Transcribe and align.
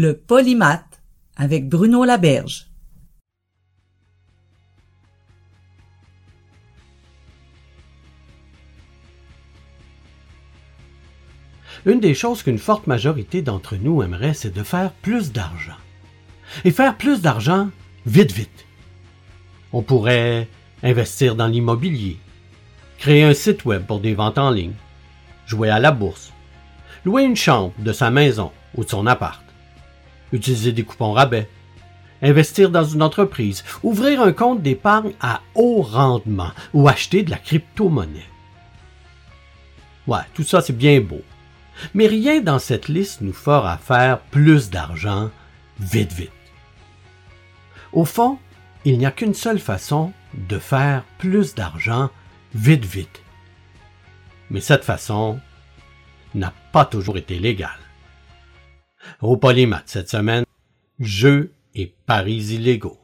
Le 0.00 0.16
polymath 0.16 1.02
avec 1.34 1.68
Bruno 1.68 2.04
Laberge. 2.04 2.68
Une 11.84 11.98
des 11.98 12.14
choses 12.14 12.44
qu'une 12.44 12.58
forte 12.58 12.86
majorité 12.86 13.42
d'entre 13.42 13.74
nous 13.74 14.00
aimerait, 14.04 14.34
c'est 14.34 14.54
de 14.54 14.62
faire 14.62 14.92
plus 14.92 15.32
d'argent. 15.32 15.72
Et 16.64 16.70
faire 16.70 16.96
plus 16.96 17.20
d'argent 17.20 17.70
vite, 18.06 18.30
vite. 18.30 18.66
On 19.72 19.82
pourrait 19.82 20.46
investir 20.84 21.34
dans 21.34 21.48
l'immobilier, 21.48 22.18
créer 22.98 23.24
un 23.24 23.34
site 23.34 23.64
web 23.64 23.84
pour 23.84 23.98
des 23.98 24.14
ventes 24.14 24.38
en 24.38 24.52
ligne, 24.52 24.76
jouer 25.44 25.70
à 25.70 25.80
la 25.80 25.90
bourse, 25.90 26.32
louer 27.04 27.24
une 27.24 27.34
chambre 27.34 27.74
de 27.80 27.92
sa 27.92 28.12
maison 28.12 28.52
ou 28.76 28.84
de 28.84 28.90
son 28.90 29.08
appart, 29.08 29.47
utiliser 30.32 30.72
des 30.72 30.84
coupons 30.84 31.12
rabais, 31.12 31.48
investir 32.22 32.70
dans 32.70 32.84
une 32.84 33.02
entreprise, 33.02 33.64
ouvrir 33.82 34.22
un 34.22 34.32
compte 34.32 34.62
d'épargne 34.62 35.12
à 35.20 35.40
haut 35.54 35.82
rendement 35.82 36.50
ou 36.74 36.88
acheter 36.88 37.22
de 37.22 37.30
la 37.30 37.38
crypto-monnaie. 37.38 38.26
Ouais, 40.06 40.18
tout 40.34 40.44
ça 40.44 40.60
c'est 40.60 40.76
bien 40.76 41.00
beau. 41.00 41.22
Mais 41.94 42.06
rien 42.06 42.40
dans 42.40 42.58
cette 42.58 42.88
liste 42.88 43.20
nous 43.20 43.32
fera 43.32 43.78
faire 43.78 44.20
plus 44.20 44.70
d'argent 44.70 45.30
vite 45.78 46.12
vite. 46.12 46.32
Au 47.92 48.04
fond, 48.04 48.38
il 48.84 48.98
n'y 48.98 49.06
a 49.06 49.10
qu'une 49.10 49.34
seule 49.34 49.60
façon 49.60 50.12
de 50.34 50.58
faire 50.58 51.04
plus 51.18 51.54
d'argent 51.54 52.10
vite 52.54 52.84
vite. 52.84 53.22
Mais 54.50 54.60
cette 54.60 54.84
façon 54.84 55.38
n'a 56.34 56.52
pas 56.72 56.84
toujours 56.84 57.16
été 57.16 57.38
légale. 57.38 57.87
Au 59.20 59.36
Polymath 59.36 59.84
cette 59.86 60.10
semaine, 60.10 60.44
jeux 61.00 61.52
et 61.74 61.92
paris 62.06 62.54
illégaux. 62.54 62.98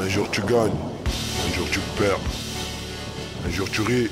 Un 0.00 0.08
jour 0.08 0.30
tu 0.30 0.40
gagnes, 0.42 0.72
un 1.46 1.54
jour 1.54 1.66
tu 1.70 1.78
perds. 1.98 2.18
Un 3.46 3.50
jour 3.50 3.68
tu 3.70 3.80
ris, 3.82 4.08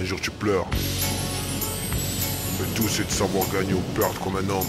un 0.00 0.04
jour 0.04 0.20
tu 0.20 0.30
pleures. 0.30 0.66
Le 2.60 2.66
tout 2.74 2.88
c'est 2.88 3.06
de 3.06 3.10
savoir 3.10 3.46
gagner 3.52 3.74
ou 3.74 3.82
perdre 3.98 4.18
comme 4.20 4.36
un 4.36 4.48
homme. 4.50 4.66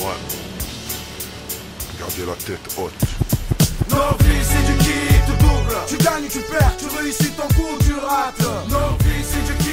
Ouais. 0.00 0.20
Garder 1.98 2.26
la 2.26 2.34
tête 2.34 2.74
haute. 2.78 2.92
Nos 3.90 4.16
vies 4.24 4.44
c'est 4.44 4.72
du 4.72 4.78
qui 4.78 4.98
tout 5.26 5.36
double 5.40 5.76
Tu 5.88 5.96
gagnes 5.98 6.28
tu 6.28 6.40
perds, 6.40 6.76
tu 6.76 6.86
réussis 6.98 7.30
ton 7.30 7.48
coup 7.54 7.68
ou 7.74 7.82
tu 7.82 7.94
rates 7.94 8.40
Nos 8.68 8.96
vies 9.04 9.24
c'est 9.24 9.44
du 9.46 9.54
qui 9.58 9.64
tout 9.64 9.64
double 9.64 9.65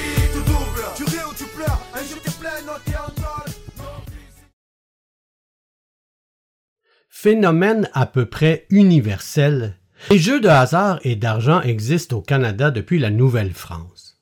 Phénomène 7.09 7.89
à 7.93 8.05
peu 8.05 8.25
près 8.25 8.65
universel, 8.69 9.77
les 10.11 10.19
jeux 10.19 10.41
de 10.41 10.49
hasard 10.49 10.99
et 11.03 11.15
d'argent 11.15 11.61
existent 11.61 12.17
au 12.17 12.21
Canada 12.21 12.69
depuis 12.69 12.99
la 12.99 13.09
Nouvelle-France. 13.09 14.21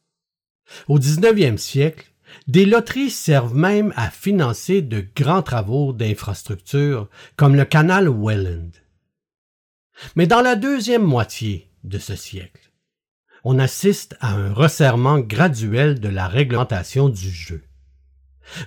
Au 0.87 0.99
19e 0.99 1.57
siècle, 1.57 2.11
des 2.47 2.65
loteries 2.65 3.09
servent 3.09 3.55
même 3.55 3.91
à 3.95 4.09
financer 4.09 4.81
de 4.81 5.03
grands 5.15 5.41
travaux 5.41 5.93
d'infrastructure 5.93 7.09
comme 7.35 7.55
le 7.55 7.65
canal 7.65 8.07
Welland. 8.07 8.71
Mais 10.15 10.27
dans 10.27 10.41
la 10.41 10.55
deuxième 10.55 11.03
moitié 11.03 11.71
de 11.83 11.97
ce 11.97 12.15
siècle, 12.15 12.70
on 13.43 13.59
assiste 13.59 14.15
à 14.19 14.33
un 14.33 14.53
resserrement 14.53 15.19
graduel 15.19 15.99
de 15.99 16.09
la 16.09 16.27
réglementation 16.27 17.09
du 17.09 17.29
jeu. 17.29 17.63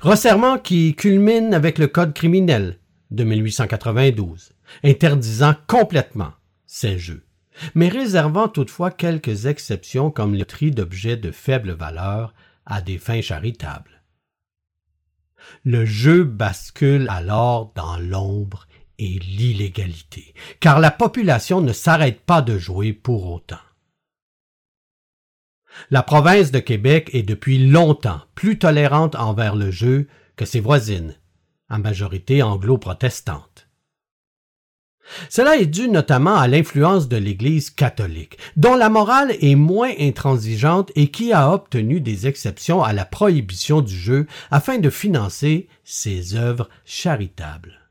Resserrement 0.00 0.58
qui 0.58 0.94
culmine 0.94 1.54
avec 1.54 1.78
le 1.78 1.86
Code 1.86 2.14
criminel 2.14 2.78
de 3.10 3.24
1892, 3.24 4.52
interdisant 4.82 5.54
complètement 5.66 6.32
ces 6.66 6.98
jeux, 6.98 7.24
mais 7.74 7.88
réservant 7.88 8.48
toutefois 8.48 8.90
quelques 8.90 9.46
exceptions 9.46 10.10
comme 10.10 10.34
le 10.34 10.44
tri 10.44 10.70
d'objets 10.70 11.16
de 11.16 11.30
faible 11.30 11.72
valeur 11.72 12.34
à 12.66 12.80
des 12.80 12.98
fins 12.98 13.20
charitables. 13.20 14.02
Le 15.62 15.84
jeu 15.84 16.24
bascule 16.24 17.06
alors 17.10 17.72
dans 17.74 17.98
l'ombre 17.98 18.66
et 18.98 19.18
l'illégalité, 19.18 20.34
car 20.60 20.80
la 20.80 20.90
population 20.90 21.60
ne 21.60 21.72
s'arrête 21.72 22.20
pas 22.20 22.42
de 22.42 22.58
jouer 22.58 22.92
pour 22.92 23.30
autant. 23.30 23.58
La 25.90 26.02
province 26.02 26.50
de 26.50 26.58
Québec 26.58 27.10
est 27.12 27.22
depuis 27.22 27.66
longtemps 27.66 28.20
plus 28.34 28.58
tolérante 28.58 29.14
envers 29.16 29.56
le 29.56 29.70
jeu 29.70 30.06
que 30.36 30.44
ses 30.44 30.60
voisines, 30.60 31.14
en 31.70 31.78
majorité 31.78 32.42
anglo-protestante. 32.42 33.68
Cela 35.28 35.56
est 35.56 35.66
dû 35.66 35.88
notamment 35.88 36.36
à 36.36 36.48
l'influence 36.48 37.08
de 37.08 37.16
l'Église 37.16 37.70
catholique, 37.70 38.38
dont 38.56 38.74
la 38.74 38.88
morale 38.88 39.36
est 39.40 39.54
moins 39.54 39.92
intransigeante 39.98 40.90
et 40.96 41.10
qui 41.10 41.32
a 41.32 41.52
obtenu 41.52 42.00
des 42.00 42.26
exceptions 42.26 42.82
à 42.82 42.92
la 42.92 43.04
prohibition 43.04 43.82
du 43.82 43.94
jeu 43.94 44.26
afin 44.50 44.78
de 44.78 44.90
financer 44.90 45.68
ses 45.84 46.36
œuvres 46.36 46.68
charitables. 46.84 47.83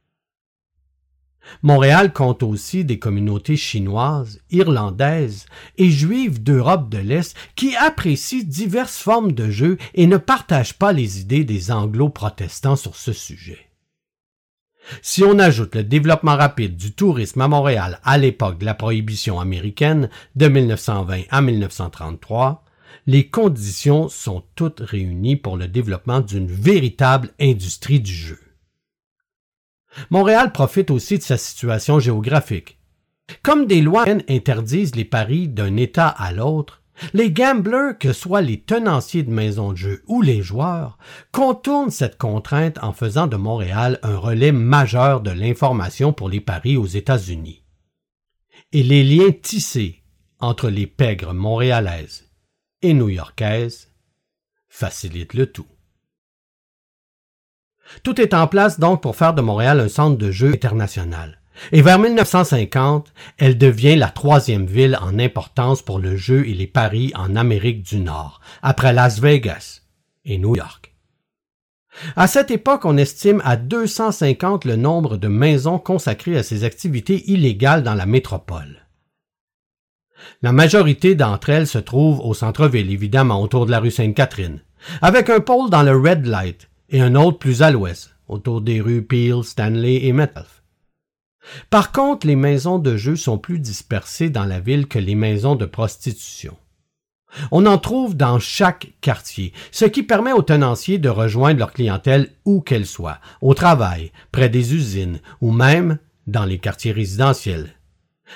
Montréal 1.62 2.14
compte 2.14 2.44
aussi 2.44 2.86
des 2.86 3.00
communautés 3.00 3.58
chinoises, 3.58 4.40
irlandaises 4.52 5.46
et 5.78 5.90
juives 5.90 6.42
d'Europe 6.42 6.90
de 6.90 6.98
l'Est 6.98 7.36
qui 7.56 7.76
apprécient 7.76 8.44
diverses 8.44 8.98
formes 8.98 9.32
de 9.32 9.50
jeux 9.50 9.78
et 9.94 10.08
ne 10.08 10.18
partagent 10.18 10.78
pas 10.78 10.94
les 10.94 11.22
idées 11.22 11.44
des 11.44 11.72
anglo-protestants 11.72 12.76
sur 12.76 12.96
ce 12.96 13.14
sujet. 13.14 13.70
Si 15.02 15.24
on 15.24 15.40
ajoute 15.40 15.76
le 15.76 15.84
développement 15.84 16.36
rapide 16.36 16.76
du 16.76 16.92
tourisme 16.92 17.42
à 17.42 17.48
Montréal 17.48 18.00
à 18.04 18.18
l'époque 18.18 18.60
de 18.60 18.66
la 18.66 18.74
prohibition 18.74 19.40
américaine 19.40 20.10
de 20.36 20.48
1920 20.48 21.24
à 21.30 21.42
1933, 21.42 22.66
les 23.08 23.30
conditions 23.30 24.10
sont 24.10 24.44
toutes 24.56 24.82
réunies 24.82 25.36
pour 25.36 25.58
le 25.58 25.68
développement 25.68 26.20
d'une 26.20 26.48
véritable 26.48 27.30
industrie 27.40 28.00
du 28.00 28.14
jeu. 28.14 28.40
Montréal 30.10 30.52
profite 30.52 30.92
aussi 30.92 31.18
de 31.18 31.24
sa 31.24 31.38
situation 31.38 32.00
géographique. 32.00 32.80
Comme 33.42 33.66
des 33.66 33.82
lois 33.82 34.06
interdisent 34.30 34.96
les 34.96 35.06
paris 35.06 35.48
d'un 35.48 35.78
État 35.78 36.08
à 36.08 36.32
l'autre, 36.32 36.84
les 37.14 37.32
gamblers, 37.32 37.98
que 37.98 38.14
soient 38.14 38.42
les 38.42 38.60
tenanciers 38.62 39.24
de 39.24 39.32
maisons 39.32 39.72
de 39.72 39.78
jeu 39.78 40.04
ou 40.08 40.22
les 40.22 40.42
joueurs, 40.42 40.98
contournent 41.32 41.90
cette 41.90 42.18
contrainte 42.18 42.78
en 42.84 42.94
faisant 42.94 43.28
de 43.28 43.36
Montréal 43.36 44.00
un 44.04 44.18
relais 44.18 44.52
majeur 44.52 45.22
de 45.22 45.32
l'information 45.32 46.14
pour 46.14 46.30
les 46.30 46.42
paris 46.42 46.78
aux 46.78 46.86
États-Unis. 46.86 47.64
Et 48.72 48.84
les 48.84 49.04
liens 49.04 49.32
tissés 49.32 50.04
entre 50.40 50.70
les 50.70 50.88
pègres 50.88 51.34
montréalaises 51.34 52.30
et 52.82 52.94
new-yorkaises 52.94 53.90
facilitent 54.68 55.34
le 55.34 55.52
tout. 55.52 55.68
Tout 58.02 58.20
est 58.20 58.34
en 58.34 58.48
place 58.48 58.80
donc 58.80 59.02
pour 59.02 59.16
faire 59.16 59.34
de 59.34 59.42
Montréal 59.42 59.80
un 59.80 59.90
centre 59.90 60.18
de 60.18 60.32
jeu 60.32 60.54
international. 60.54 61.40
Et 61.72 61.82
vers 61.82 62.00
1950, 62.00 63.14
elle 63.38 63.58
devient 63.58 63.96
la 63.96 64.10
troisième 64.10 64.66
ville 64.66 64.98
en 65.02 65.20
importance 65.20 65.82
pour 65.82 66.00
le 66.00 66.16
jeu 66.16 66.48
et 66.48 66.54
les 66.54 66.68
paris 66.68 67.12
en 67.16 67.36
Amérique 67.36 67.84
du 67.84 68.00
Nord, 68.00 68.42
après 68.62 68.94
Las 68.94 69.20
Vegas 69.20 69.82
et 70.26 70.38
New 70.38 70.56
York. 70.56 70.94
À 72.16 72.26
cette 72.26 72.50
époque, 72.50 72.86
on 72.86 72.98
estime 72.98 73.42
à 73.46 73.56
250 73.56 74.66
le 74.66 74.76
nombre 74.76 75.18
de 75.18 75.28
maisons 75.28 75.78
consacrées 75.78 76.38
à 76.38 76.44
ces 76.44 76.64
activités 76.64 77.30
illégales 77.30 77.84
dans 77.84 77.94
la 77.94 78.08
métropole. 78.08 78.88
La 80.42 80.52
majorité 80.52 81.16
d'entre 81.16 81.50
elles 81.50 81.68
se 81.68 81.78
trouvent 81.78 82.20
au 82.22 82.34
centre-ville, 82.34 82.92
évidemment, 82.92 83.42
autour 83.42 83.66
de 83.66 83.72
la 83.72 83.80
rue 83.80 83.92
Sainte-Catherine, 83.92 84.62
avec 85.02 85.30
un 85.30 85.40
pôle 85.40 85.70
dans 85.70 85.84
le 85.84 85.96
Red 85.96 86.26
Light 86.26 86.70
et 86.90 87.02
un 87.02 87.16
autre 87.16 87.40
plus 87.40 87.62
à 87.62 87.72
l'ouest, 87.72 88.16
autour 88.28 88.62
des 88.62 88.82
rues 88.82 89.04
Peel, 89.04 89.44
Stanley 89.44 90.06
et 90.06 90.14
Metcalfe. 90.14 90.64
Par 91.70 91.92
contre, 91.92 92.26
les 92.26 92.36
maisons 92.36 92.80
de 92.80 92.96
jeu 92.96 93.16
sont 93.16 93.38
plus 93.38 93.60
dispersées 93.60 94.30
dans 94.30 94.46
la 94.46 94.60
ville 94.60 94.88
que 94.88 95.00
les 95.00 95.16
maisons 95.16 95.56
de 95.56 95.66
prostitution. 95.66 96.58
On 97.52 97.66
en 97.66 97.78
trouve 97.78 98.16
dans 98.16 98.40
chaque 98.40 98.94
quartier, 99.02 99.54
ce 99.72 99.86
qui 99.86 100.04
permet 100.04 100.34
aux 100.34 100.44
tenanciers 100.44 101.00
de 101.00 101.10
rejoindre 101.10 101.60
leur 101.60 101.74
clientèle 101.74 102.32
où 102.46 102.62
qu'elle 102.62 102.86
soit, 102.86 103.20
au 103.42 103.54
travail, 103.54 104.12
près 104.32 104.50
des 104.50 104.76
usines 104.76 105.20
ou 105.42 105.52
même 105.52 105.98
dans 106.28 106.46
les 106.46 106.60
quartiers 106.60 106.92
résidentiels, 106.92 107.76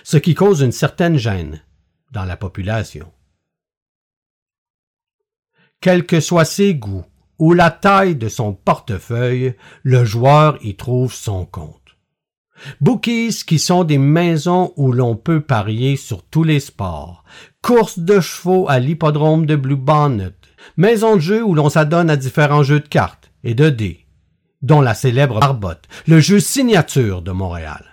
ce 0.04 0.18
qui 0.18 0.34
cause 0.34 0.62
une 0.62 0.72
certaine 0.72 1.18
gêne 1.18 1.62
dans 2.12 2.26
la 2.26 2.38
population. 2.38 3.12
Quels 5.80 6.06
que 6.06 6.20
soient 6.20 6.46
ses 6.46 6.74
goûts 6.74 7.06
ou 7.40 7.54
la 7.54 7.72
taille 7.72 8.16
de 8.16 8.30
son 8.30 8.54
portefeuille, 8.54 9.56
le 9.84 10.06
joueur 10.06 10.58
y 10.64 10.76
trouve 10.76 11.14
son 11.14 11.46
compte. 11.46 11.82
Bookies 12.82 13.44
qui 13.46 13.60
sont 13.60 13.84
des 13.84 13.98
maisons 13.98 14.74
où 14.78 14.92
l'on 14.92 15.16
peut 15.16 15.42
parier 15.42 15.96
sur 15.96 16.24
tous 16.24 16.44
les 16.44 16.60
sports, 16.60 17.24
courses 17.62 18.00
de 18.00 18.20
chevaux 18.20 18.68
à 18.68 18.80
l'hippodrome 18.80 19.46
de 19.46 19.56
Blue 19.56 19.76
Bonnet, 19.76 20.34
maisons 20.76 21.16
de 21.16 21.22
jeu 21.22 21.44
où 21.44 21.54
l'on 21.54 21.70
s'adonne 21.70 22.10
à 22.10 22.16
différents 22.16 22.64
jeux 22.64 22.80
de 22.80 22.88
cartes 22.88 23.32
et 23.44 23.54
de 23.54 23.70
dés, 23.70 24.08
dont 24.62 24.82
la 24.82 24.96
célèbre 24.96 25.40
Barbotte, 25.40 25.88
le 26.08 26.20
jeu 26.20 26.40
signature 26.40 27.22
de 27.22 27.32
Montréal. 27.32 27.86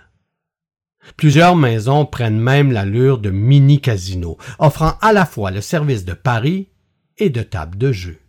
Plusieurs 1.17 1.55
maisons 1.55 2.05
prennent 2.05 2.39
même 2.39 2.71
l'allure 2.71 3.19
de 3.19 3.29
mini-casinos, 3.29 4.37
offrant 4.57 4.97
à 5.01 5.13
la 5.13 5.25
fois 5.25 5.51
le 5.51 5.61
service 5.61 6.03
de 6.03 6.13
paris 6.13 6.69
et 7.17 7.29
de 7.29 7.43
table 7.43 7.77
de 7.77 7.91
jeu. 7.91 8.19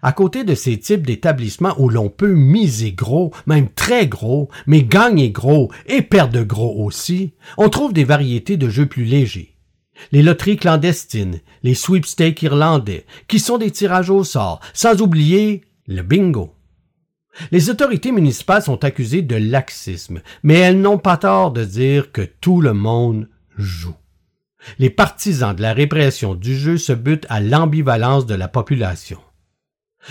À 0.00 0.12
côté 0.12 0.44
de 0.44 0.54
ces 0.54 0.78
types 0.78 1.06
d'établissements 1.06 1.74
où 1.78 1.88
l'on 1.88 2.08
peut 2.08 2.34
miser 2.34 2.92
gros, 2.92 3.32
même 3.46 3.68
très 3.68 4.06
gros, 4.06 4.48
mais 4.66 4.82
gagner 4.82 5.30
gros 5.30 5.70
et 5.86 6.02
perdre 6.02 6.42
gros 6.42 6.84
aussi, 6.84 7.32
on 7.58 7.68
trouve 7.68 7.92
des 7.92 8.04
variétés 8.04 8.56
de 8.56 8.68
jeux 8.68 8.86
plus 8.86 9.04
légers. 9.04 9.56
Les 10.10 10.22
loteries 10.22 10.56
clandestines, 10.56 11.40
les 11.62 11.74
sweepstakes 11.74 12.42
irlandais, 12.42 13.06
qui 13.28 13.38
sont 13.38 13.58
des 13.58 13.70
tirages 13.70 14.10
au 14.10 14.24
sort, 14.24 14.60
sans 14.72 15.00
oublier 15.00 15.62
le 15.86 16.02
bingo. 16.02 16.54
Les 17.50 17.70
autorités 17.70 18.12
municipales 18.12 18.62
sont 18.62 18.84
accusées 18.84 19.22
de 19.22 19.36
laxisme, 19.36 20.20
mais 20.42 20.54
elles 20.54 20.80
n'ont 20.80 20.98
pas 20.98 21.16
tort 21.16 21.50
de 21.50 21.64
dire 21.64 22.12
que 22.12 22.22
tout 22.22 22.60
le 22.60 22.74
monde 22.74 23.28
joue. 23.56 23.94
Les 24.78 24.90
partisans 24.90 25.54
de 25.56 25.62
la 25.62 25.72
répression 25.72 26.34
du 26.34 26.56
jeu 26.56 26.76
se 26.76 26.92
butent 26.92 27.26
à 27.28 27.40
l'ambivalence 27.40 28.26
de 28.26 28.34
la 28.34 28.48
population. 28.48 29.18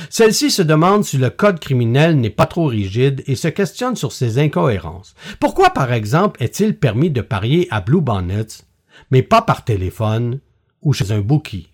Celle-ci 0.10 0.52
se 0.52 0.62
demande 0.62 1.04
si 1.04 1.18
le 1.18 1.30
code 1.30 1.60
criminel 1.60 2.18
n'est 2.18 2.30
pas 2.30 2.46
trop 2.46 2.66
rigide 2.66 3.24
et 3.28 3.36
se 3.36 3.48
questionne 3.48 3.96
sur 3.96 4.12
ses 4.12 4.40
incohérences. 4.40 5.16
Pourquoi, 5.40 5.72
par 5.72 5.92
exemple, 5.92 6.42
est-il 6.42 6.78
permis 6.78 7.10
de 7.10 7.22
parier 7.22 7.68
à 7.72 7.82
Blue 7.82 8.02
Bonnets, 8.02 8.64
mais 9.12 9.24
pas 9.24 9.42
par 9.42 9.66
téléphone 9.66 10.40
ou 10.82 10.94
chez 10.94 11.12
un 11.12 11.22
bookie? 11.22 11.68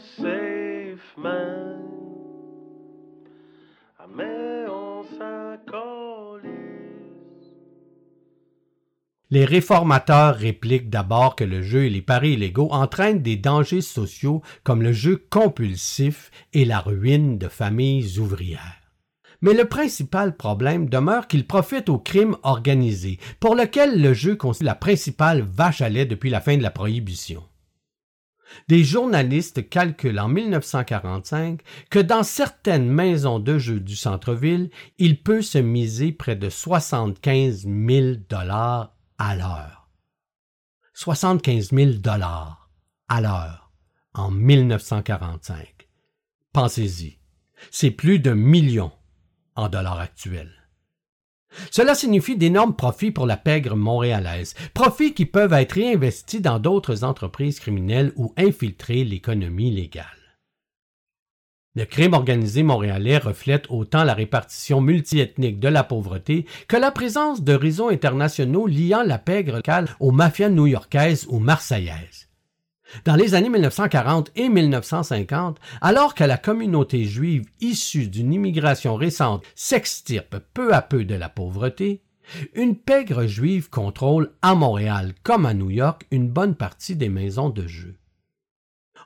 Les 9.32 9.44
réformateurs 9.44 10.36
répliquent 10.36 10.90
d'abord 10.90 11.36
que 11.36 11.44
le 11.44 11.62
jeu 11.62 11.86
et 11.86 11.90
les 11.90 12.02
paris 12.02 12.34
illégaux 12.34 12.72
entraînent 12.72 13.22
des 13.22 13.36
dangers 13.36 13.82
sociaux 13.82 14.42
comme 14.64 14.84
le 14.84 14.94
jeu 14.94 15.26
compulsif 15.30 16.32
et 16.54 16.64
la 16.64 16.80
ruine 16.80 17.38
de 17.38 17.48
familles 17.48 18.20
ouvrières. 18.20 18.82
Mais 19.42 19.54
le 19.54 19.66
principal 19.66 20.38
problème 20.38 20.88
demeure 20.88 21.28
qu'il 21.28 21.48
profite 21.48 21.90
au 21.90 21.98
crime 21.98 22.38
organisé, 22.44 23.20
pour 23.40 23.56
lequel 23.56 24.02
le 24.02 24.14
jeu 24.14 24.36
constitue 24.36 24.66
la 24.66 24.76
principale 24.76 25.42
vache 25.42 25.82
à 25.82 25.90
lait 25.90 26.06
depuis 26.06 26.30
la 26.30 26.40
fin 26.40 26.56
de 26.56 26.64
la 26.64 26.72
prohibition. 26.72 27.44
Des 28.68 28.84
journalistes 28.84 29.70
calculent 29.70 30.20
en 30.20 30.28
1945 30.28 31.62
que 31.90 32.00
dans 32.00 32.24
certaines 32.24 32.90
maisons 32.90 33.40
de 33.40 33.58
jeux 33.58 33.80
du 33.80 33.96
centre-ville, 33.96 34.70
il 34.98 35.22
peut 35.22 35.42
se 35.42 35.58
miser 35.58 36.12
près 36.12 36.36
de 36.36 36.50
75 36.50 37.68
000 37.68 38.16
dollars 38.30 38.96
à 39.18 39.36
l'heure. 39.36 39.90
75 40.94 41.72
000 41.72 41.92
dollars 41.94 42.70
à 43.08 43.22
l'heure 43.22 43.72
en 44.14 44.32
1945. 44.32 45.90
Pensez-y. 46.54 47.20
C'est 47.72 47.92
plus 47.92 48.20
d'un 48.20 48.36
million 48.36 48.92
en 49.56 49.70
dollars 49.70 50.00
actuels. 50.00 50.65
Cela 51.72 51.96
signifie 51.96 52.38
d'énormes 52.38 52.76
profits 52.76 53.12
pour 53.12 53.26
la 53.26 53.38
pègre 53.38 53.76
montréalaise, 53.76 54.56
profits 54.74 55.14
qui 55.14 55.26
peuvent 55.26 55.54
être 55.54 55.74
réinvestis 55.74 56.42
dans 56.42 56.60
d'autres 56.60 57.04
entreprises 57.04 57.60
criminelles 57.60 58.14
ou 58.16 58.34
infiltrer 58.38 59.04
l'économie 59.04 59.72
légale. 59.72 60.06
Le 61.78 61.84
crime 61.84 62.14
organisé 62.14 62.64
montréalais 62.64 63.18
reflète 63.18 63.66
autant 63.70 64.06
la 64.06 64.14
répartition 64.14 64.80
multiethnique 64.80 65.60
de 65.60 65.68
la 65.68 65.84
pauvreté 65.84 66.46
que 66.70 66.78
la 66.78 66.90
présence 66.90 67.44
de 67.44 67.54
réseaux 67.54 67.90
internationaux 67.90 68.66
liant 68.66 69.04
la 69.04 69.18
pègre 69.18 69.58
locale 69.58 69.90
aux 70.00 70.12
mafias 70.12 70.50
new-yorkaises 70.50 71.26
ou 71.28 71.40
marseillaises. 71.40 72.30
Dans 73.04 73.16
les 73.16 73.36
années 73.36 73.50
1940 73.50 74.32
et 74.36 74.50
1950, 74.50 75.60
alors 75.82 76.16
que 76.16 76.24
la 76.24 76.38
communauté 76.38 77.04
juive 77.06 77.46
issue 77.60 78.08
d'une 78.08 78.34
immigration 78.34 78.96
récente 78.96 79.44
s'extirpe 79.56 80.38
peu 80.54 80.74
à 80.74 80.82
peu 80.82 81.04
de 81.04 81.16
la 81.16 81.30
pauvreté, 81.30 82.02
une 82.54 82.76
pègre 82.76 83.26
juive 83.26 83.70
contrôle 83.70 84.32
à 84.42 84.56
Montréal 84.56 85.14
comme 85.24 85.46
à 85.46 85.54
New 85.54 85.70
York 85.70 86.08
une 86.12 86.30
bonne 86.30 86.56
partie 86.56 86.96
des 86.96 87.10
maisons 87.10 87.50
de 87.50 87.68
jeu. 87.68 87.96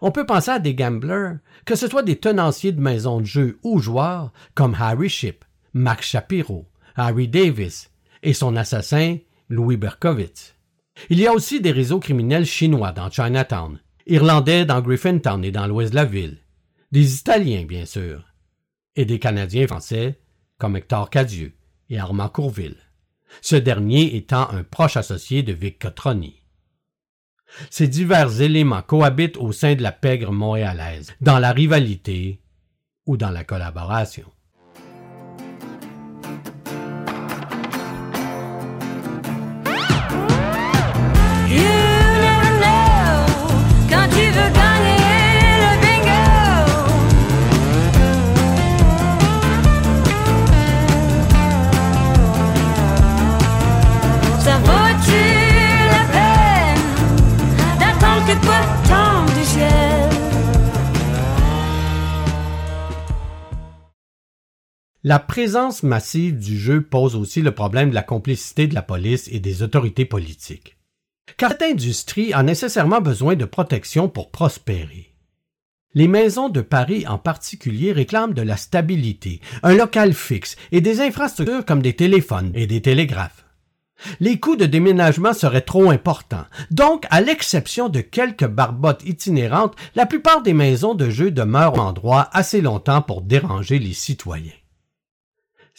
On 0.01 0.11
peut 0.11 0.25
penser 0.25 0.51
à 0.51 0.59
des 0.59 0.75
gamblers, 0.75 1.39
que 1.65 1.75
ce 1.75 1.87
soit 1.87 2.03
des 2.03 2.15
tenanciers 2.15 2.71
de 2.71 2.79
maisons 2.79 3.19
de 3.19 3.25
jeu 3.25 3.59
ou 3.63 3.79
joueurs, 3.79 4.31
comme 4.55 4.75
Harry 4.79 5.09
Ship, 5.09 5.43
Max 5.73 6.07
Shapiro, 6.07 6.65
Harry 6.95 7.27
Davis 7.27 7.91
et 8.23 8.33
son 8.33 8.55
assassin 8.55 9.17
Louis 9.49 9.77
Berkowitz. 9.77 10.55
Il 11.09 11.19
y 11.19 11.27
a 11.27 11.33
aussi 11.33 11.61
des 11.61 11.71
réseaux 11.71 11.99
criminels 11.99 12.45
chinois 12.45 12.91
dans 12.91 13.09
Chinatown, 13.09 13.79
irlandais 14.05 14.65
dans 14.65 14.81
Griffintown 14.81 15.43
et 15.45 15.51
dans 15.51 15.67
l'ouest 15.67 15.91
de 15.91 15.95
la 15.95 16.05
ville, 16.05 16.39
des 16.91 17.17
Italiens 17.17 17.65
bien 17.65 17.85
sûr, 17.85 18.23
et 18.95 19.05
des 19.05 19.19
Canadiens 19.19 19.67
français 19.67 20.19
comme 20.57 20.75
Hector 20.75 21.09
Cadieux 21.09 21.53
et 21.89 21.99
Armand 21.99 22.29
Courville, 22.29 22.77
ce 23.41 23.55
dernier 23.55 24.15
étant 24.15 24.49
un 24.51 24.63
proche 24.63 24.97
associé 24.97 25.43
de 25.43 25.53
Vic 25.53 25.79
Cotroni. 25.79 26.41
Ces 27.69 27.87
divers 27.87 28.41
éléments 28.41 28.81
cohabitent 28.81 29.37
au 29.37 29.51
sein 29.51 29.75
de 29.75 29.81
la 29.81 29.91
pègre 29.91 30.31
montréalaise, 30.31 31.15
dans 31.21 31.39
la 31.39 31.51
rivalité 31.51 32.41
ou 33.05 33.17
dans 33.17 33.31
la 33.31 33.43
collaboration. 33.43 34.29
La 65.05 65.17
présence 65.17 65.83
massive 65.83 66.37
du 66.37 66.59
jeu 66.59 66.81
pose 66.81 67.15
aussi 67.15 67.41
le 67.41 67.51
problème 67.51 67.91
de 67.91 67.95
la 67.95 68.03
complicité 68.03 68.67
de 68.67 68.75
la 68.75 68.81
police 68.81 69.29
et 69.31 69.39
des 69.39 69.63
autorités 69.63 70.03
politiques. 70.03 70.75
Car 71.37 71.51
cette 71.51 71.61
industrie 71.61 72.33
a 72.33 72.43
nécessairement 72.43 72.99
besoin 72.99 73.37
de 73.37 73.45
protection 73.45 74.09
pour 74.09 74.29
prospérer. 74.29 75.13
Les 75.93 76.09
maisons 76.09 76.49
de 76.49 76.59
Paris 76.59 77.07
en 77.07 77.17
particulier 77.17 77.93
réclament 77.93 78.33
de 78.33 78.41
la 78.41 78.57
stabilité, 78.57 79.39
un 79.63 79.73
local 79.73 80.13
fixe 80.13 80.57
et 80.73 80.81
des 80.81 80.99
infrastructures 80.99 81.63
comme 81.63 81.81
des 81.81 81.95
téléphones 81.95 82.51
et 82.53 82.67
des 82.67 82.81
télégraphes. 82.81 83.45
Les 84.19 84.37
coûts 84.37 84.57
de 84.57 84.65
déménagement 84.65 85.33
seraient 85.33 85.61
trop 85.61 85.91
importants. 85.91 86.45
Donc, 86.71 87.05
à 87.09 87.21
l'exception 87.21 87.87
de 87.87 88.01
quelques 88.01 88.47
barbottes 88.47 89.05
itinérantes, 89.05 89.77
la 89.95 90.05
plupart 90.05 90.41
des 90.41 90.53
maisons 90.53 90.93
de 90.93 91.09
jeu 91.09 91.31
demeurent 91.31 91.79
en 91.79 91.87
endroit 91.87 92.27
assez 92.33 92.59
longtemps 92.59 93.01
pour 93.01 93.21
déranger 93.21 93.79
les 93.79 93.93
citoyens. 93.93 94.51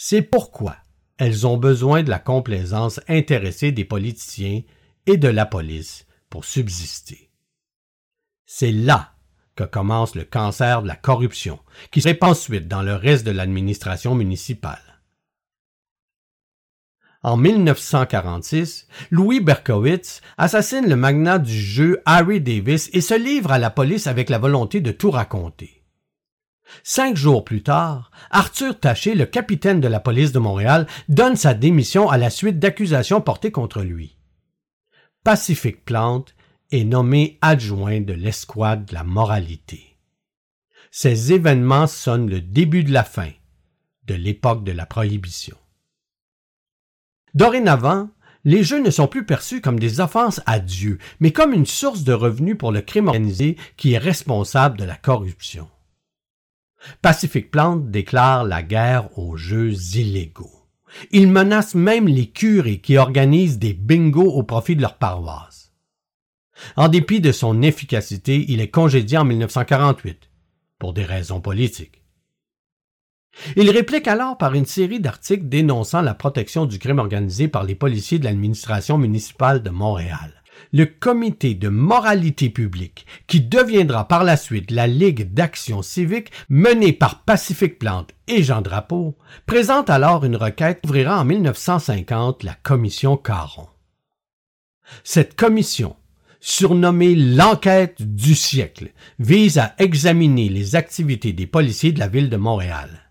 C'est 0.02 0.22
pourquoi 0.22 0.78
elles 1.18 1.46
ont 1.46 1.58
besoin 1.58 2.02
de 2.02 2.08
la 2.08 2.18
complaisance 2.18 3.00
intéressée 3.06 3.70
des 3.70 3.84
politiciens 3.84 4.62
et 5.04 5.18
de 5.18 5.28
la 5.28 5.44
police 5.44 6.06
pour 6.30 6.46
subsister. 6.46 7.30
C'est 8.46 8.72
là 8.72 9.12
que 9.56 9.64
commence 9.64 10.14
le 10.14 10.24
cancer 10.24 10.80
de 10.80 10.88
la 10.88 10.96
corruption, 10.96 11.58
qui 11.90 12.00
se 12.00 12.08
répand 12.08 12.30
ensuite 12.30 12.66
dans 12.66 12.80
le 12.80 12.94
reste 12.94 13.26
de 13.26 13.30
l'administration 13.30 14.14
municipale. 14.14 15.02
En 17.22 17.36
1946, 17.36 18.88
Louis 19.10 19.40
Berkowitz 19.40 20.22
assassine 20.38 20.88
le 20.88 20.96
magnat 20.96 21.38
du 21.38 21.60
jeu 21.60 22.00
Harry 22.06 22.40
Davis 22.40 22.88
et 22.94 23.02
se 23.02 23.12
livre 23.12 23.52
à 23.52 23.58
la 23.58 23.68
police 23.68 24.06
avec 24.06 24.30
la 24.30 24.38
volonté 24.38 24.80
de 24.80 24.92
tout 24.92 25.10
raconter. 25.10 25.79
Cinq 26.82 27.16
jours 27.16 27.44
plus 27.44 27.62
tard, 27.62 28.10
Arthur 28.30 28.78
Taché, 28.78 29.14
le 29.14 29.26
capitaine 29.26 29.80
de 29.80 29.88
la 29.88 30.00
police 30.00 30.32
de 30.32 30.38
Montréal, 30.38 30.86
donne 31.08 31.36
sa 31.36 31.54
démission 31.54 32.08
à 32.08 32.18
la 32.18 32.30
suite 32.30 32.58
d'accusations 32.58 33.20
portées 33.20 33.52
contre 33.52 33.82
lui. 33.82 34.16
Pacific 35.24 35.84
Plante 35.84 36.34
est 36.70 36.84
nommé 36.84 37.38
adjoint 37.42 38.00
de 38.00 38.12
l'escouade 38.12 38.86
de 38.86 38.94
la 38.94 39.04
moralité. 39.04 39.98
Ces 40.90 41.32
événements 41.32 41.86
sonnent 41.86 42.30
le 42.30 42.40
début 42.40 42.84
de 42.84 42.92
la 42.92 43.04
fin 43.04 43.30
de 44.06 44.14
l'époque 44.14 44.64
de 44.64 44.72
la 44.72 44.86
prohibition. 44.86 45.56
Dorénavant, 47.34 48.10
les 48.44 48.64
jeux 48.64 48.80
ne 48.80 48.90
sont 48.90 49.06
plus 49.06 49.24
perçus 49.24 49.60
comme 49.60 49.78
des 49.78 50.00
offenses 50.00 50.40
à 50.46 50.58
Dieu, 50.58 50.98
mais 51.20 51.32
comme 51.32 51.52
une 51.52 51.66
source 51.66 52.04
de 52.04 52.12
revenus 52.12 52.56
pour 52.56 52.72
le 52.72 52.80
crime 52.80 53.08
organisé 53.08 53.56
qui 53.76 53.92
est 53.92 53.98
responsable 53.98 54.78
de 54.78 54.84
la 54.84 54.96
corruption. 54.96 55.68
Pacific 57.02 57.50
Plante 57.50 57.90
déclare 57.90 58.44
la 58.44 58.62
guerre 58.62 59.16
aux 59.18 59.36
jeux 59.36 59.74
illégaux. 59.96 60.66
Il 61.10 61.28
menace 61.28 61.74
même 61.74 62.08
les 62.08 62.30
curés 62.30 62.78
qui 62.78 62.96
organisent 62.96 63.58
des 63.58 63.74
bingos 63.74 64.32
au 64.32 64.42
profit 64.42 64.76
de 64.76 64.82
leur 64.82 64.96
paroisse. 64.96 65.72
En 66.76 66.88
dépit 66.88 67.20
de 67.20 67.32
son 67.32 67.62
efficacité, 67.62 68.44
il 68.48 68.60
est 68.60 68.70
congédié 68.70 69.18
en 69.18 69.24
1948 69.24 70.30
pour 70.78 70.92
des 70.92 71.04
raisons 71.04 71.40
politiques. 71.40 72.02
Il 73.56 73.70
réplique 73.70 74.08
alors 74.08 74.36
par 74.36 74.54
une 74.54 74.66
série 74.66 75.00
d'articles 75.00 75.48
dénonçant 75.48 76.02
la 76.02 76.14
protection 76.14 76.66
du 76.66 76.78
crime 76.78 76.98
organisé 76.98 77.48
par 77.48 77.62
les 77.62 77.76
policiers 77.76 78.18
de 78.18 78.24
l'administration 78.24 78.98
municipale 78.98 79.62
de 79.62 79.70
Montréal. 79.70 80.39
Le 80.72 80.86
comité 80.86 81.54
de 81.54 81.68
moralité 81.68 82.50
publique, 82.50 83.06
qui 83.26 83.40
deviendra 83.40 84.06
par 84.06 84.24
la 84.24 84.36
suite 84.36 84.70
la 84.70 84.86
Ligue 84.86 85.32
d'action 85.32 85.82
civique 85.82 86.30
menée 86.48 86.92
par 86.92 87.24
Pacifique 87.24 87.78
Plante 87.78 88.10
et 88.28 88.42
Jean 88.42 88.60
Drapeau, 88.60 89.16
présente 89.46 89.90
alors 89.90 90.24
une 90.24 90.36
requête 90.36 90.80
ouvrira 90.84 91.20
en 91.20 91.24
1950 91.24 92.44
la 92.44 92.54
commission 92.54 93.16
Caron. 93.16 93.68
Cette 95.04 95.36
commission, 95.36 95.96
surnommée 96.40 97.14
l'enquête 97.14 98.02
du 98.02 98.34
siècle, 98.34 98.92
vise 99.18 99.58
à 99.58 99.74
examiner 99.78 100.48
les 100.48 100.76
activités 100.76 101.32
des 101.32 101.46
policiers 101.46 101.92
de 101.92 101.98
la 101.98 102.08
ville 102.08 102.30
de 102.30 102.36
Montréal. 102.36 103.10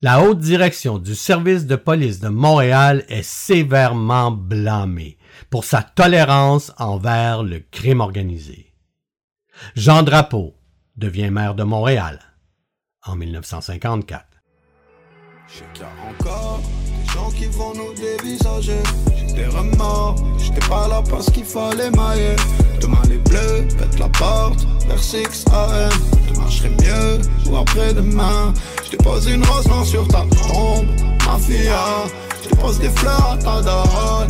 La 0.00 0.22
haute 0.22 0.38
direction 0.38 0.98
du 0.98 1.16
service 1.16 1.66
de 1.66 1.74
police 1.74 2.20
de 2.20 2.28
Montréal 2.28 3.04
est 3.08 3.24
sévèrement 3.24 4.30
blâmée 4.30 5.17
pour 5.50 5.64
sa 5.64 5.82
tolérance 5.82 6.72
envers 6.78 7.42
le 7.42 7.60
crime 7.60 8.00
organisé. 8.00 8.72
Jean 9.74 10.02
Drapeau 10.02 10.54
devient 10.96 11.30
maire 11.30 11.54
de 11.54 11.64
Montréal 11.64 12.20
en 13.04 13.16
1954. 13.16 14.24
Je 15.48 15.54
sais 15.54 15.64
qu'il 15.72 15.82
y 15.82 15.86
a 15.86 16.10
encore 16.10 16.60
des 16.60 17.12
gens 17.12 17.30
qui 17.30 17.46
vont 17.46 17.72
nous 17.74 17.94
dévisager. 17.94 18.82
J'ai 19.16 19.34
des 19.34 19.46
remords, 19.46 20.16
j'étais 20.38 20.66
pas 20.68 20.88
là 20.88 21.02
parce 21.08 21.30
qu'il 21.30 21.44
fallait 21.44 21.90
mailler. 21.90 22.36
Demain 22.80 23.02
les 23.08 23.18
bleus 23.18 23.66
pètent 23.78 23.98
la 23.98 24.08
porte 24.10 24.66
vers 24.86 25.02
6 25.02 25.44
AM. 25.52 25.90
Demain 26.28 26.48
je 26.50 26.68
mieux 26.68 27.50
ou 27.50 27.56
après-demain. 27.56 28.52
Je 28.84 28.90
dépose 28.90 29.26
une 29.28 29.44
rose 29.44 29.66
blanche 29.66 29.88
sur 29.88 30.06
ta 30.08 30.20
tombe, 30.20 30.86
ma 31.26 31.38
fille. 31.38 31.70
Je 32.42 32.48
dépose 32.50 32.78
des 32.78 32.90
fleurs 32.90 33.32
à 33.32 33.36
ta 33.38 33.62
daronne, 33.62 34.28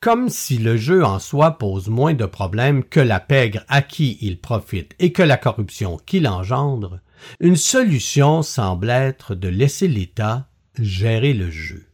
Comme 0.00 0.28
si 0.28 0.58
le 0.58 0.76
jeu 0.76 1.04
en 1.04 1.18
soi 1.18 1.52
pose 1.52 1.88
moins 1.88 2.14
de 2.14 2.26
problèmes 2.26 2.84
que 2.84 3.00
la 3.00 3.20
pègre 3.20 3.64
à 3.68 3.82
qui 3.82 4.18
il 4.20 4.38
profite 4.38 4.94
et 4.98 5.12
que 5.12 5.22
la 5.22 5.36
corruption 5.36 5.98
qu'il 6.04 6.28
engendre, 6.28 7.00
une 7.40 7.56
solution 7.56 8.42
semble 8.42 8.90
être 8.90 9.34
de 9.34 9.48
laisser 9.48 9.88
l'État 9.88 10.48
gérer 10.78 11.32
le 11.32 11.50
jeu. 11.50 11.86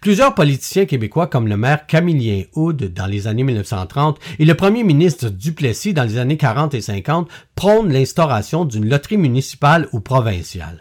Plusieurs 0.00 0.34
politiciens 0.34 0.86
québécois 0.86 1.26
comme 1.26 1.48
le 1.48 1.56
maire 1.56 1.86
Camillien 1.86 2.44
Houd 2.54 2.92
dans 2.92 3.06
les 3.06 3.26
années 3.26 3.42
1930 3.42 4.18
et 4.38 4.44
le 4.44 4.54
premier 4.54 4.84
ministre 4.84 5.28
Duplessis 5.28 5.94
dans 5.94 6.04
les 6.04 6.18
années 6.18 6.36
40 6.36 6.74
et 6.74 6.80
50 6.80 7.28
prônent 7.54 7.92
l'instauration 7.92 8.64
d'une 8.64 8.88
loterie 8.88 9.18
municipale 9.18 9.88
ou 9.92 10.00
provinciale. 10.00 10.80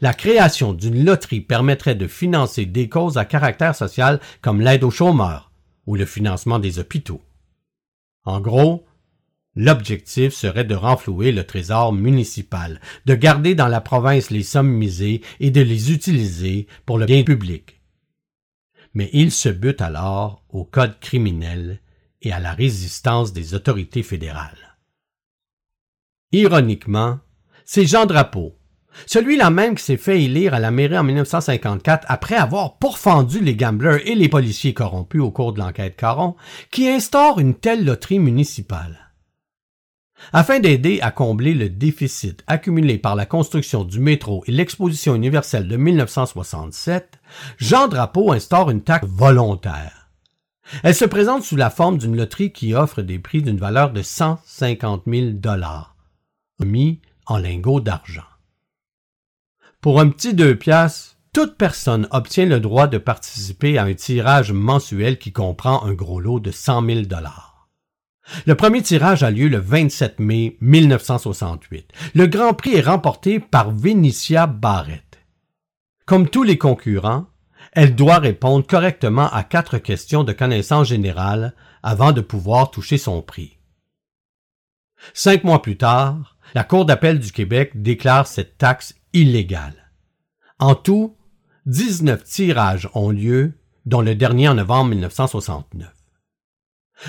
La 0.00 0.14
création 0.14 0.72
d'une 0.72 1.04
loterie 1.04 1.40
permettrait 1.40 1.94
de 1.94 2.06
financer 2.06 2.66
des 2.66 2.88
causes 2.88 3.18
à 3.18 3.24
caractère 3.24 3.74
social 3.74 4.20
comme 4.40 4.60
l'aide 4.60 4.84
aux 4.84 4.90
chômeurs 4.90 5.50
ou 5.86 5.96
le 5.96 6.04
financement 6.04 6.58
des 6.58 6.78
hôpitaux. 6.78 7.20
En 8.24 8.40
gros, 8.40 8.84
L'objectif 9.54 10.32
serait 10.32 10.64
de 10.64 10.74
renflouer 10.74 11.30
le 11.30 11.44
trésor 11.44 11.92
municipal, 11.92 12.80
de 13.04 13.14
garder 13.14 13.54
dans 13.54 13.68
la 13.68 13.82
province 13.82 14.30
les 14.30 14.42
sommes 14.42 14.70
misées 14.70 15.20
et 15.40 15.50
de 15.50 15.60
les 15.60 15.92
utiliser 15.92 16.66
pour 16.86 16.98
le 16.98 17.04
bien 17.04 17.22
public. 17.22 17.80
Mais 18.94 19.10
il 19.12 19.30
se 19.30 19.50
bute 19.50 19.82
alors 19.82 20.42
au 20.48 20.64
code 20.64 20.98
criminel 21.00 21.80
et 22.22 22.32
à 22.32 22.40
la 22.40 22.52
résistance 22.52 23.32
des 23.32 23.54
autorités 23.54 24.02
fédérales. 24.02 24.78
Ironiquement, 26.32 27.18
c'est 27.66 27.86
Jean 27.86 28.06
Drapeau, 28.06 28.56
celui-là 29.06 29.50
même 29.50 29.74
qui 29.74 29.84
s'est 29.84 29.96
fait 29.98 30.22
élire 30.22 30.54
à 30.54 30.60
la 30.60 30.70
mairie 30.70 30.98
en 30.98 31.04
1954 31.04 32.06
après 32.08 32.36
avoir 32.36 32.78
pourfendu 32.78 33.40
les 33.40 33.54
gamblers 33.54 34.06
et 34.06 34.14
les 34.14 34.28
policiers 34.28 34.74
corrompus 34.74 35.20
au 35.20 35.30
cours 35.30 35.52
de 35.52 35.58
l'enquête 35.58 35.96
Caron, 35.96 36.36
qui 36.70 36.88
instaure 36.88 37.38
une 37.38 37.54
telle 37.54 37.84
loterie 37.84 38.18
municipale. 38.18 39.01
Afin 40.32 40.60
d'aider 40.60 41.00
à 41.00 41.10
combler 41.10 41.54
le 41.54 41.68
déficit 41.68 42.42
accumulé 42.46 42.98
par 42.98 43.16
la 43.16 43.26
construction 43.26 43.84
du 43.84 43.98
métro 43.98 44.44
et 44.46 44.52
l'exposition 44.52 45.14
universelle 45.14 45.68
de 45.68 45.76
1967, 45.76 47.18
Jean 47.58 47.88
Drapeau 47.88 48.32
instaure 48.32 48.70
une 48.70 48.82
taxe 48.82 49.06
volontaire. 49.06 50.10
Elle 50.82 50.94
se 50.94 51.04
présente 51.04 51.42
sous 51.42 51.56
la 51.56 51.70
forme 51.70 51.98
d'une 51.98 52.16
loterie 52.16 52.52
qui 52.52 52.74
offre 52.74 53.02
des 53.02 53.18
prix 53.18 53.42
d'une 53.42 53.58
valeur 53.58 53.92
de 53.92 54.02
150 54.02 55.02
000 55.06 55.30
dollars, 55.32 55.96
mis 56.60 57.00
en 57.26 57.38
lingots 57.38 57.80
d'argent. 57.80 58.22
Pour 59.80 60.00
un 60.00 60.08
petit 60.08 60.34
deux 60.34 60.56
piastres, 60.56 61.16
toute 61.32 61.56
personne 61.56 62.06
obtient 62.10 62.46
le 62.46 62.60
droit 62.60 62.86
de 62.86 62.98
participer 62.98 63.78
à 63.78 63.84
un 63.84 63.94
tirage 63.94 64.52
mensuel 64.52 65.18
qui 65.18 65.32
comprend 65.32 65.82
un 65.84 65.94
gros 65.94 66.20
lot 66.20 66.40
de 66.40 66.50
100 66.50 66.86
000 66.86 67.00
dollars. 67.02 67.51
Le 68.46 68.54
premier 68.54 68.82
tirage 68.82 69.22
a 69.22 69.30
lieu 69.30 69.48
le 69.48 69.58
27 69.58 70.20
mai 70.20 70.56
1968. 70.60 71.90
Le 72.14 72.26
Grand 72.26 72.54
Prix 72.54 72.74
est 72.74 72.80
remporté 72.80 73.40
par 73.40 73.70
Vinicia 73.72 74.46
Barrett. 74.46 75.20
Comme 76.06 76.28
tous 76.28 76.42
les 76.42 76.58
concurrents, 76.58 77.26
elle 77.72 77.94
doit 77.94 78.18
répondre 78.18 78.66
correctement 78.66 79.28
à 79.30 79.42
quatre 79.44 79.78
questions 79.78 80.24
de 80.24 80.32
connaissance 80.32 80.88
générale 80.88 81.54
avant 81.82 82.12
de 82.12 82.20
pouvoir 82.20 82.70
toucher 82.70 82.98
son 82.98 83.22
prix. 83.22 83.58
Cinq 85.14 85.44
mois 85.44 85.62
plus 85.62 85.76
tard, 85.76 86.36
la 86.54 86.64
Cour 86.64 86.84
d'appel 86.84 87.18
du 87.18 87.32
Québec 87.32 87.82
déclare 87.82 88.26
cette 88.26 88.58
taxe 88.58 88.94
illégale. 89.12 89.90
En 90.58 90.74
tout, 90.74 91.16
19 91.66 92.22
tirages 92.24 92.88
ont 92.94 93.10
lieu, 93.10 93.54
dont 93.86 94.00
le 94.00 94.14
dernier 94.14 94.48
en 94.48 94.54
novembre 94.54 94.90
1969. 94.90 96.01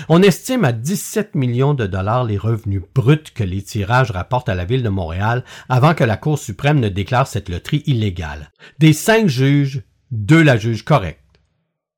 On 0.08 0.22
estime 0.22 0.64
à 0.64 0.72
17 0.72 1.34
millions 1.34 1.74
de 1.74 1.86
dollars 1.86 2.24
les 2.24 2.38
revenus 2.38 2.82
bruts 2.94 3.32
que 3.34 3.44
les 3.44 3.62
tirages 3.62 4.10
rapportent 4.10 4.48
à 4.48 4.54
la 4.54 4.64
ville 4.64 4.82
de 4.82 4.88
Montréal 4.88 5.44
avant 5.68 5.94
que 5.94 6.04
la 6.04 6.16
Cour 6.16 6.38
suprême 6.38 6.80
ne 6.80 6.88
déclare 6.88 7.26
cette 7.26 7.48
loterie 7.48 7.82
illégale. 7.86 8.50
Des 8.78 8.92
cinq 8.92 9.28
juges, 9.28 9.82
deux 10.10 10.42
la 10.42 10.56
jugent 10.56 10.84
correcte. 10.84 11.20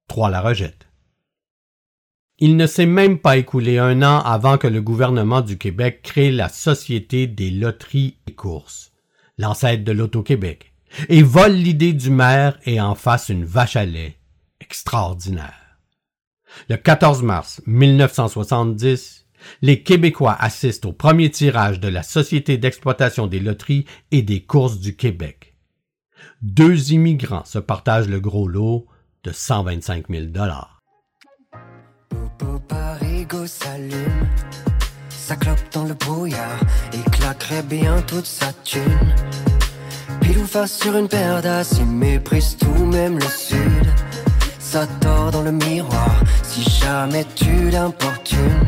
Trois 0.08 0.30
la 0.30 0.40
rejettent. 0.40 0.86
Il 2.38 2.56
ne 2.56 2.66
s'est 2.66 2.86
même 2.86 3.18
pas 3.18 3.38
écoulé 3.38 3.78
un 3.78 4.02
an 4.02 4.20
avant 4.20 4.58
que 4.58 4.66
le 4.66 4.82
gouvernement 4.82 5.40
du 5.40 5.56
Québec 5.56 6.00
crée 6.02 6.30
la 6.30 6.50
Société 6.50 7.26
des 7.26 7.50
loteries 7.50 8.18
et 8.26 8.34
courses, 8.34 8.92
l'ancêtre 9.38 9.84
de 9.84 9.92
l'Auto-Québec, 9.92 10.74
et 11.08 11.22
vole 11.22 11.52
l'idée 11.52 11.94
du 11.94 12.10
maire 12.10 12.58
et 12.66 12.78
en 12.78 12.94
fasse 12.94 13.30
une 13.30 13.46
vache 13.46 13.76
à 13.76 13.86
lait 13.86 14.18
extraordinaire. 14.60 15.65
Le 16.68 16.76
14 16.76 17.22
mars 17.22 17.62
1970, 17.66 19.26
les 19.62 19.82
Québécois 19.82 20.36
assistent 20.38 20.86
au 20.86 20.92
premier 20.92 21.30
tirage 21.30 21.80
de 21.80 21.88
la 21.88 22.02
Société 22.02 22.58
d'exploitation 22.58 23.26
des 23.26 23.40
loteries 23.40 23.86
et 24.10 24.22
des 24.22 24.42
courses 24.42 24.80
du 24.80 24.96
Québec. 24.96 25.56
Deux 26.42 26.92
immigrants 26.92 27.44
se 27.44 27.58
partagent 27.58 28.08
le 28.08 28.20
gros 28.20 28.48
lot 28.48 28.86
de 29.24 29.32
125 29.32 30.06
000 30.08 30.26
dollars. 30.26 30.82
Dans 35.72 35.84
le 35.84 35.94
brouillard 35.94 36.60
bien 37.68 38.00
toute 38.02 38.26
sa 38.26 38.52
sur 40.66 40.96
une 40.96 41.08
méprise 41.84 42.56
tout, 42.56 42.86
même 42.86 43.18
le 43.18 43.28
sud. 43.28 44.15
Ça 44.68 44.84
dans 45.30 45.42
le 45.42 45.52
miroir, 45.52 46.24
si 46.42 46.60
jamais 46.80 47.24
tu 47.36 47.70
l'importunes. 47.70 48.66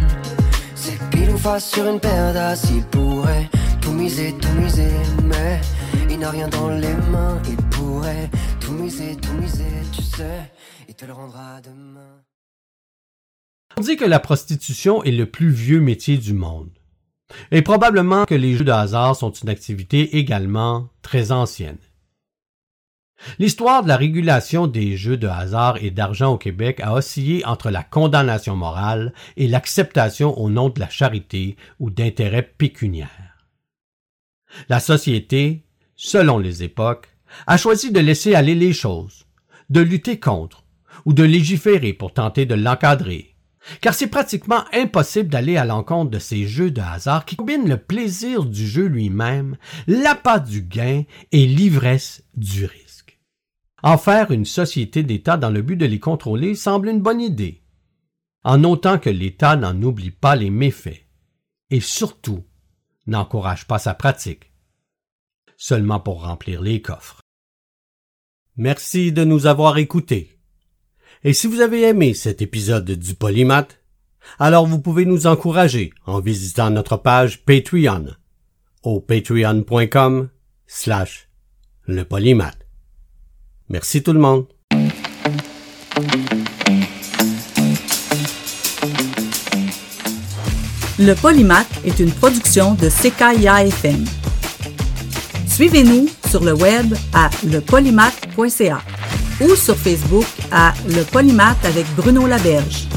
C'est 0.76 0.96
pile 1.10 1.30
ou 1.30 1.36
face 1.36 1.72
sur 1.72 1.88
une 1.88 1.98
paire 1.98 2.32
d'as, 2.32 2.70
il 2.72 2.84
pourrait 2.84 3.50
tout 3.80 3.90
miser, 3.90 4.32
tout 4.40 4.52
miser, 4.60 4.92
mais 5.24 5.60
il 6.08 6.20
n'a 6.20 6.30
rien 6.30 6.46
dans 6.46 6.68
les 6.68 6.94
mains, 7.10 7.42
il 7.48 7.56
pourrait 7.56 8.30
tout 8.60 8.74
miser, 8.74 9.16
tout 9.16 9.32
miser, 9.32 9.64
tu 9.92 10.02
sais, 10.02 10.52
il 10.88 10.94
te 10.94 11.04
le 11.04 11.12
rendra 11.12 11.60
demain. 11.62 12.22
On 13.76 13.80
dit 13.80 13.96
que 13.96 14.04
la 14.04 14.20
prostitution 14.20 15.02
est 15.02 15.10
le 15.10 15.26
plus 15.26 15.50
vieux 15.50 15.80
métier 15.80 16.16
du 16.16 16.32
monde. 16.32 16.70
Et 17.50 17.62
probablement 17.62 18.24
que 18.24 18.36
les 18.36 18.54
jeux 18.54 18.64
de 18.64 18.70
hasard 18.70 19.16
sont 19.16 19.32
une 19.32 19.48
activité 19.48 20.16
également 20.16 20.90
très 21.02 21.32
ancienne. 21.32 21.76
L'histoire 23.38 23.82
de 23.82 23.88
la 23.88 23.96
régulation 23.96 24.66
des 24.66 24.96
jeux 24.96 25.16
de 25.16 25.26
hasard 25.26 25.76
et 25.82 25.90
d'argent 25.90 26.32
au 26.32 26.38
Québec 26.38 26.80
a 26.80 26.94
oscillé 26.94 27.44
entre 27.44 27.70
la 27.70 27.82
condamnation 27.82 28.56
morale 28.56 29.12
et 29.36 29.48
l'acceptation 29.48 30.38
au 30.38 30.50
nom 30.50 30.68
de 30.68 30.80
la 30.80 30.88
charité 30.88 31.56
ou 31.80 31.90
d'intérêts 31.90 32.42
pécuniaires. 32.42 33.48
La 34.68 34.80
société, 34.80 35.64
selon 35.96 36.38
les 36.38 36.62
époques, 36.62 37.08
a 37.46 37.56
choisi 37.56 37.92
de 37.92 38.00
laisser 38.00 38.34
aller 38.34 38.54
les 38.54 38.72
choses, 38.72 39.26
de 39.68 39.80
lutter 39.80 40.18
contre 40.18 40.64
ou 41.04 41.12
de 41.12 41.24
légiférer 41.24 41.92
pour 41.92 42.12
tenter 42.12 42.46
de 42.46 42.54
l'encadrer, 42.54 43.34
car 43.80 43.94
c'est 43.94 44.06
pratiquement 44.06 44.64
impossible 44.72 45.28
d'aller 45.28 45.56
à 45.56 45.64
l'encontre 45.64 46.10
de 46.10 46.18
ces 46.18 46.46
jeux 46.46 46.70
de 46.70 46.80
hasard 46.80 47.24
qui 47.24 47.36
combinent 47.36 47.68
le 47.68 47.76
plaisir 47.76 48.44
du 48.44 48.66
jeu 48.66 48.86
lui-même, 48.86 49.56
l'appât 49.86 50.40
du 50.40 50.62
gain 50.62 51.04
et 51.32 51.46
l'ivresse 51.46 52.22
du 52.34 52.64
risque. 52.64 52.87
En 53.82 53.96
faire 53.96 54.30
une 54.30 54.44
société 54.44 55.02
d'État 55.02 55.36
dans 55.36 55.50
le 55.50 55.62
but 55.62 55.76
de 55.76 55.86
les 55.86 56.00
contrôler 56.00 56.54
semble 56.54 56.88
une 56.88 57.00
bonne 57.00 57.20
idée, 57.20 57.62
en 58.42 58.64
autant 58.64 58.98
que 58.98 59.10
l'État 59.10 59.56
n'en 59.56 59.80
oublie 59.82 60.10
pas 60.10 60.36
les 60.36 60.50
méfaits, 60.50 61.06
et 61.70 61.80
surtout 61.80 62.44
n'encourage 63.06 63.66
pas 63.66 63.78
sa 63.78 63.94
pratique, 63.94 64.52
seulement 65.56 66.00
pour 66.00 66.22
remplir 66.22 66.60
les 66.60 66.82
coffres. 66.82 67.20
Merci 68.56 69.12
de 69.12 69.24
nous 69.24 69.46
avoir 69.46 69.78
écoutés. 69.78 70.38
Et 71.22 71.32
si 71.32 71.46
vous 71.46 71.60
avez 71.60 71.82
aimé 71.82 72.14
cet 72.14 72.42
épisode 72.42 72.90
du 72.90 73.14
Polymath, 73.14 73.80
alors 74.38 74.66
vous 74.66 74.80
pouvez 74.80 75.04
nous 75.04 75.26
encourager 75.26 75.92
en 76.06 76.20
visitant 76.20 76.70
notre 76.70 76.96
page 76.96 77.44
Patreon 77.44 78.14
au 78.82 79.00
patreon.com 79.00 80.28
slash 80.66 81.28
le 81.86 82.04
polymath. 82.04 82.67
Merci 83.70 84.02
tout 84.02 84.12
le 84.12 84.18
monde. 84.18 84.46
Le 90.98 91.14
Polymath 91.14 91.68
est 91.84 92.00
une 92.00 92.10
production 92.10 92.74
de 92.74 92.88
CKIA 92.88 93.66
FM. 93.66 94.04
Suivez-nous 95.46 96.08
sur 96.28 96.42
le 96.42 96.54
web 96.54 96.94
à 97.12 97.30
lepolymath.ca 97.46 98.80
ou 99.40 99.54
sur 99.54 99.76
Facebook 99.76 100.26
à 100.50 100.72
Le 100.88 101.02
Polymath 101.04 101.64
avec 101.64 101.86
Bruno 101.94 102.26
Laberge. 102.26 102.88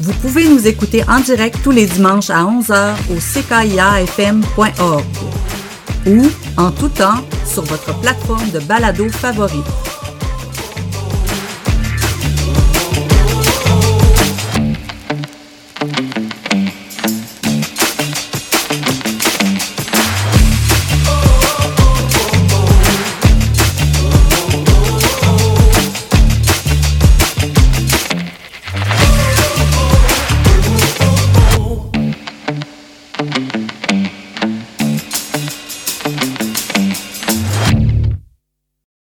Vous 0.00 0.12
pouvez 0.14 0.48
nous 0.48 0.66
écouter 0.66 1.02
en 1.08 1.20
direct 1.20 1.58
tous 1.62 1.72
les 1.72 1.86
dimanches 1.86 2.30
à 2.30 2.44
11h 2.44 2.94
au 3.10 3.16
ckiafm.org 3.16 5.04
ou 6.06 6.30
en 6.56 6.70
tout 6.70 6.88
temps 6.88 7.24
sur 7.44 7.62
votre 7.64 7.98
plateforme 8.00 8.50
de 8.50 8.60
balado 8.60 9.08
favorite. 9.08 9.85